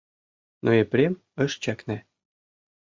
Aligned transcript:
Но 0.63 0.69
Епрем 0.83 1.13
ыш 1.43 1.51
чакне. 1.63 1.97